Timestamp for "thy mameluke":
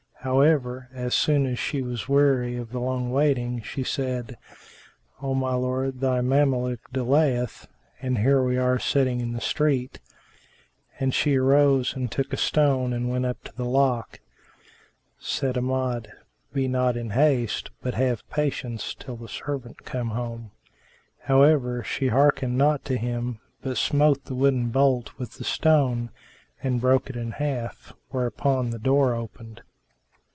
5.99-6.87